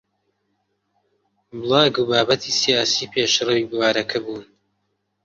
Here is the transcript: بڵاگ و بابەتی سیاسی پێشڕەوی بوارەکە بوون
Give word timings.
بڵاگ 1.59 1.93
و 1.99 2.03
بابەتی 2.11 2.51
سیاسی 2.61 3.09
پێشڕەوی 3.13 3.67
بوارەکە 3.71 4.17
بوون 4.23 4.45